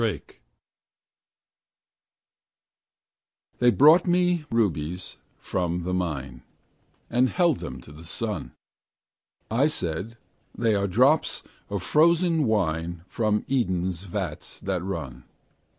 RUBIES 0.01 0.21
They 3.59 3.69
brought 3.69 4.07
me 4.07 4.45
rubies 4.49 5.17
from 5.37 5.83
the 5.83 5.93
mine, 5.93 6.41
And 7.07 7.29
held 7.29 7.59
them 7.59 7.79
to 7.81 7.91
the 7.91 8.03
sun; 8.03 8.53
I 9.51 9.67
said, 9.67 10.17
they 10.57 10.73
are 10.73 10.87
drops 10.87 11.43
of 11.69 11.83
frozen 11.83 12.45
wine 12.45 13.03
From 13.07 13.45
Eden's 13.47 14.05
vats 14.05 14.59
that 14.61 14.81
run. 14.81 15.23